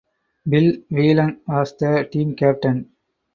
[0.49, 2.89] Bill Whelan was the team captain.